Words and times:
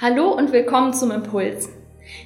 Hallo 0.00 0.28
und 0.28 0.52
willkommen 0.52 0.94
zum 0.94 1.10
Impuls. 1.10 1.70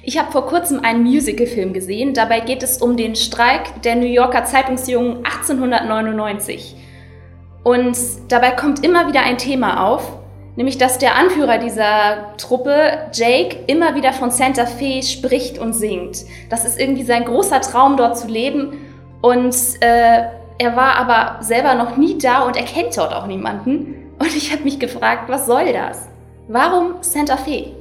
Ich 0.03 0.19
habe 0.19 0.31
vor 0.31 0.45
kurzem 0.45 0.81
einen 0.81 1.01
Musicalfilm 1.01 1.73
gesehen. 1.73 2.13
Dabei 2.13 2.41
geht 2.41 2.61
es 2.61 2.77
um 2.77 2.95
den 2.97 3.15
Streik 3.15 3.81
der 3.81 3.95
New 3.95 4.05
Yorker 4.05 4.45
Zeitungsjungen 4.45 5.25
1899. 5.25 6.75
Und 7.63 7.97
dabei 8.27 8.51
kommt 8.51 8.85
immer 8.85 9.07
wieder 9.07 9.21
ein 9.21 9.39
Thema 9.39 9.87
auf, 9.87 10.19
nämlich 10.55 10.77
dass 10.77 10.99
der 10.99 11.15
Anführer 11.15 11.57
dieser 11.57 12.35
Truppe, 12.37 13.09
Jake, 13.11 13.57
immer 13.65 13.95
wieder 13.95 14.13
von 14.13 14.29
Santa 14.29 14.67
Fe 14.67 15.01
spricht 15.01 15.57
und 15.57 15.73
singt. 15.73 16.25
Das 16.51 16.65
ist 16.65 16.79
irgendwie 16.79 17.05
sein 17.05 17.25
großer 17.25 17.59
Traum, 17.61 17.97
dort 17.97 18.19
zu 18.19 18.27
leben. 18.27 18.85
Und 19.23 19.55
äh, 19.79 20.25
er 20.59 20.75
war 20.75 20.97
aber 20.97 21.41
selber 21.41 21.73
noch 21.73 21.97
nie 21.97 22.19
da 22.19 22.43
und 22.43 22.55
er 22.55 22.65
kennt 22.65 22.95
dort 22.95 23.15
auch 23.15 23.25
niemanden. 23.25 24.11
Und 24.19 24.35
ich 24.35 24.51
habe 24.51 24.61
mich 24.61 24.77
gefragt, 24.77 25.27
was 25.27 25.47
soll 25.47 25.73
das? 25.73 26.12
Warum 26.47 26.95
Santa 27.01 27.37
Fe? 27.37 27.73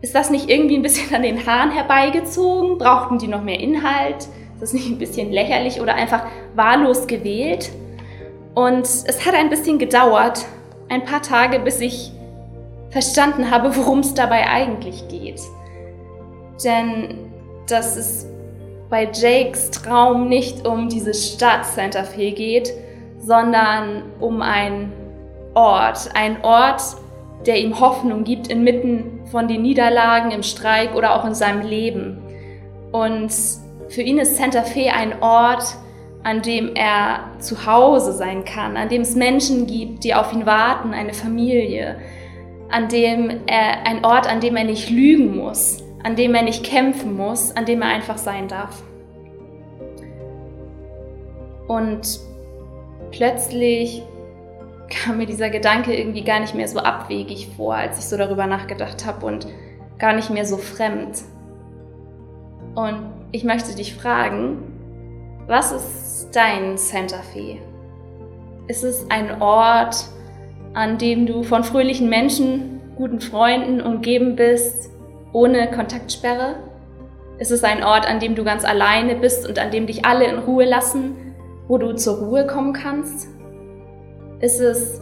Ist 0.00 0.14
das 0.14 0.30
nicht 0.30 0.48
irgendwie 0.48 0.76
ein 0.76 0.82
bisschen 0.82 1.14
an 1.14 1.22
den 1.22 1.46
Haaren 1.46 1.70
herbeigezogen? 1.70 2.78
Brauchten 2.78 3.18
die 3.18 3.28
noch 3.28 3.42
mehr 3.42 3.60
Inhalt? 3.60 4.28
Ist 4.54 4.62
das 4.62 4.72
nicht 4.72 4.88
ein 4.88 4.98
bisschen 4.98 5.30
lächerlich 5.32 5.80
oder 5.80 5.94
einfach 5.94 6.24
wahllos 6.54 7.06
gewählt? 7.06 7.70
Und 8.54 8.84
es 8.84 9.26
hat 9.26 9.34
ein 9.34 9.48
bisschen 9.48 9.78
gedauert, 9.78 10.44
ein 10.88 11.04
paar 11.04 11.22
Tage, 11.22 11.58
bis 11.58 11.80
ich 11.80 12.12
verstanden 12.90 13.50
habe, 13.50 13.74
worum 13.76 14.00
es 14.00 14.14
dabei 14.14 14.46
eigentlich 14.46 15.08
geht. 15.08 15.40
Denn 16.64 17.32
dass 17.66 17.96
es 17.96 18.26
bei 18.90 19.08
Jakes 19.10 19.70
Traum 19.70 20.28
nicht 20.28 20.66
um 20.66 20.88
diese 20.88 21.14
Stadt 21.14 21.64
Santa 21.64 22.04
Fe 22.04 22.32
geht, 22.32 22.72
sondern 23.20 24.02
um 24.20 24.42
einen 24.42 24.92
Ort, 25.54 26.10
ein 26.14 26.44
Ort, 26.44 26.82
der 27.46 27.58
ihm 27.58 27.80
Hoffnung 27.80 28.24
gibt 28.24 28.48
inmitten 28.48 29.20
von 29.30 29.48
den 29.48 29.62
Niederlagen 29.62 30.30
im 30.30 30.42
Streik 30.42 30.94
oder 30.94 31.16
auch 31.16 31.24
in 31.24 31.34
seinem 31.34 31.66
Leben. 31.66 32.18
Und 32.92 33.32
für 33.88 34.02
ihn 34.02 34.18
ist 34.18 34.36
Santa 34.36 34.62
Fe 34.62 34.92
ein 34.92 35.22
Ort, 35.22 35.64
an 36.22 36.42
dem 36.42 36.74
er 36.74 37.30
zu 37.40 37.66
Hause 37.66 38.12
sein 38.12 38.44
kann, 38.44 38.76
an 38.76 38.88
dem 38.88 39.02
es 39.02 39.16
Menschen 39.16 39.66
gibt, 39.66 40.04
die 40.04 40.14
auf 40.14 40.32
ihn 40.32 40.46
warten, 40.46 40.94
eine 40.94 41.14
Familie, 41.14 41.96
an 42.70 42.88
dem 42.88 43.40
er 43.46 43.86
ein 43.86 44.04
Ort, 44.04 44.30
an 44.30 44.40
dem 44.40 44.56
er 44.56 44.64
nicht 44.64 44.88
lügen 44.90 45.36
muss, 45.36 45.82
an 46.04 46.14
dem 46.14 46.34
er 46.34 46.42
nicht 46.42 46.64
kämpfen 46.64 47.16
muss, 47.16 47.54
an 47.56 47.66
dem 47.66 47.82
er 47.82 47.88
einfach 47.88 48.18
sein 48.18 48.46
darf. 48.46 48.82
Und 51.66 52.20
plötzlich 53.10 54.02
kam 54.92 55.16
mir 55.16 55.26
dieser 55.26 55.50
Gedanke 55.50 55.94
irgendwie 55.94 56.22
gar 56.22 56.40
nicht 56.40 56.54
mehr 56.54 56.68
so 56.68 56.78
abwegig 56.78 57.48
vor, 57.56 57.74
als 57.74 57.98
ich 57.98 58.04
so 58.04 58.16
darüber 58.16 58.46
nachgedacht 58.46 59.06
habe 59.06 59.26
und 59.26 59.46
gar 59.98 60.12
nicht 60.12 60.30
mehr 60.30 60.44
so 60.44 60.56
fremd. 60.58 61.22
Und 62.74 63.12
ich 63.32 63.44
möchte 63.44 63.74
dich 63.74 63.94
fragen, 63.94 64.58
was 65.46 65.72
ist 65.72 66.30
dein 66.32 66.76
Santa 66.76 67.22
Fe? 67.32 67.58
Ist 68.68 68.84
es 68.84 69.06
ein 69.10 69.42
Ort, 69.42 69.96
an 70.74 70.98
dem 70.98 71.26
du 71.26 71.42
von 71.42 71.64
fröhlichen 71.64 72.08
Menschen, 72.08 72.80
guten 72.96 73.20
Freunden 73.20 73.80
umgeben 73.80 74.36
bist, 74.36 74.90
ohne 75.32 75.70
Kontaktsperre? 75.70 76.56
Ist 77.38 77.50
es 77.50 77.64
ein 77.64 77.82
Ort, 77.82 78.08
an 78.08 78.20
dem 78.20 78.34
du 78.34 78.44
ganz 78.44 78.64
alleine 78.64 79.16
bist 79.16 79.48
und 79.48 79.58
an 79.58 79.70
dem 79.70 79.86
dich 79.86 80.04
alle 80.04 80.26
in 80.26 80.38
Ruhe 80.38 80.64
lassen, 80.64 81.16
wo 81.66 81.78
du 81.78 81.94
zur 81.94 82.18
Ruhe 82.18 82.46
kommen 82.46 82.72
kannst? 82.72 83.28
Ist 84.42 84.58
es 84.58 85.00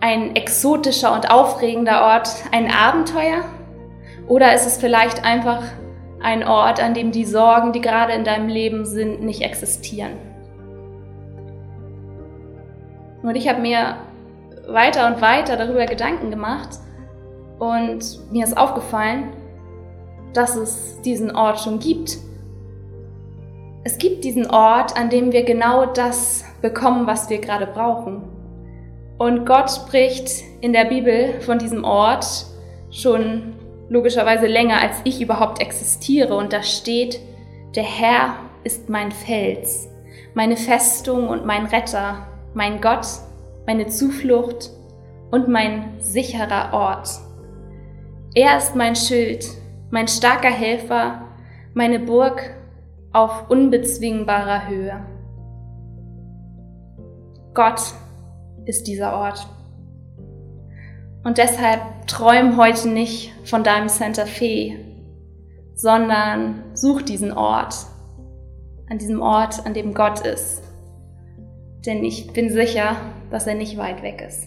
ein 0.00 0.34
exotischer 0.34 1.12
und 1.12 1.30
aufregender 1.30 2.00
Ort, 2.00 2.30
ein 2.50 2.70
Abenteuer? 2.72 3.44
Oder 4.26 4.54
ist 4.54 4.66
es 4.66 4.78
vielleicht 4.78 5.22
einfach 5.22 5.62
ein 6.22 6.42
Ort, 6.48 6.82
an 6.82 6.94
dem 6.94 7.12
die 7.12 7.26
Sorgen, 7.26 7.72
die 7.72 7.82
gerade 7.82 8.14
in 8.14 8.24
deinem 8.24 8.48
Leben 8.48 8.86
sind, 8.86 9.20
nicht 9.22 9.42
existieren? 9.42 10.12
Und 13.22 13.34
ich 13.34 13.50
habe 13.50 13.60
mir 13.60 13.96
weiter 14.66 15.08
und 15.08 15.20
weiter 15.20 15.58
darüber 15.58 15.84
Gedanken 15.84 16.30
gemacht 16.30 16.78
und 17.58 18.32
mir 18.32 18.44
ist 18.44 18.56
aufgefallen, 18.56 19.34
dass 20.32 20.56
es 20.56 21.02
diesen 21.02 21.36
Ort 21.36 21.60
schon 21.60 21.80
gibt. 21.80 22.16
Es 23.84 23.98
gibt 23.98 24.24
diesen 24.24 24.50
Ort, 24.50 24.98
an 24.98 25.10
dem 25.10 25.32
wir 25.32 25.44
genau 25.44 25.84
das 25.84 26.46
bekommen, 26.62 27.06
was 27.06 27.28
wir 27.28 27.42
gerade 27.42 27.66
brauchen. 27.66 28.29
Und 29.20 29.44
Gott 29.44 29.70
spricht 29.70 30.30
in 30.62 30.72
der 30.72 30.86
Bibel 30.86 31.42
von 31.42 31.58
diesem 31.58 31.84
Ort 31.84 32.24
schon 32.90 33.52
logischerweise 33.90 34.46
länger, 34.46 34.80
als 34.80 34.96
ich 35.04 35.20
überhaupt 35.20 35.60
existiere. 35.60 36.34
Und 36.34 36.54
da 36.54 36.62
steht, 36.62 37.20
der 37.74 37.82
Herr 37.82 38.36
ist 38.64 38.88
mein 38.88 39.12
Fels, 39.12 39.90
meine 40.32 40.56
Festung 40.56 41.28
und 41.28 41.44
mein 41.44 41.66
Retter, 41.66 42.28
mein 42.54 42.80
Gott, 42.80 43.06
meine 43.66 43.88
Zuflucht 43.88 44.70
und 45.30 45.48
mein 45.48 46.00
sicherer 46.00 46.72
Ort. 46.72 47.10
Er 48.34 48.56
ist 48.56 48.74
mein 48.74 48.96
Schild, 48.96 49.46
mein 49.90 50.08
starker 50.08 50.48
Helfer, 50.48 51.26
meine 51.74 51.98
Burg 51.98 52.54
auf 53.12 53.50
unbezwingbarer 53.50 54.66
Höhe. 54.66 55.04
Gott 57.52 57.82
ist 58.70 58.86
dieser 58.86 59.12
Ort. 59.12 59.46
Und 61.24 61.36
deshalb 61.36 62.06
träum 62.06 62.56
heute 62.56 62.88
nicht 62.88 63.32
von 63.44 63.64
deinem 63.64 63.88
Santa 63.88 64.24
Fe, 64.24 64.78
sondern 65.74 66.62
such 66.74 67.02
diesen 67.02 67.32
Ort, 67.32 67.74
an 68.88 68.98
diesem 68.98 69.20
Ort, 69.20 69.66
an 69.66 69.74
dem 69.74 69.92
Gott 69.92 70.20
ist. 70.20 70.62
Denn 71.84 72.04
ich 72.04 72.32
bin 72.32 72.50
sicher, 72.50 72.96
dass 73.30 73.46
er 73.46 73.54
nicht 73.54 73.76
weit 73.76 74.02
weg 74.02 74.24
ist. 74.26 74.46